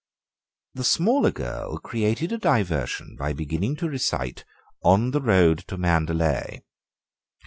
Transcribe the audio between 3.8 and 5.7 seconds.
recite "On the Road